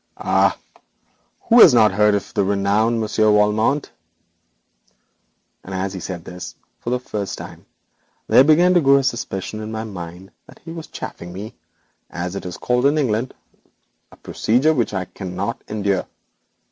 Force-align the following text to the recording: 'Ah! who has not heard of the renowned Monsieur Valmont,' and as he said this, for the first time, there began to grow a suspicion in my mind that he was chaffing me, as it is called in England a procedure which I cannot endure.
'Ah! 0.17 0.57
who 1.41 1.59
has 1.59 1.75
not 1.75 1.91
heard 1.91 2.15
of 2.15 2.33
the 2.33 2.43
renowned 2.43 2.99
Monsieur 2.99 3.31
Valmont,' 3.31 3.91
and 5.63 5.75
as 5.75 5.93
he 5.93 5.99
said 5.99 6.25
this, 6.25 6.55
for 6.79 6.89
the 6.89 6.99
first 6.99 7.37
time, 7.37 7.67
there 8.25 8.43
began 8.43 8.73
to 8.73 8.81
grow 8.81 8.95
a 8.95 9.03
suspicion 9.03 9.59
in 9.59 9.71
my 9.71 9.83
mind 9.83 10.31
that 10.47 10.57
he 10.65 10.71
was 10.71 10.87
chaffing 10.87 11.31
me, 11.31 11.53
as 12.09 12.35
it 12.35 12.47
is 12.47 12.57
called 12.57 12.87
in 12.87 12.97
England 12.97 13.35
a 14.11 14.15
procedure 14.15 14.73
which 14.73 14.91
I 14.91 15.05
cannot 15.05 15.61
endure. 15.67 16.07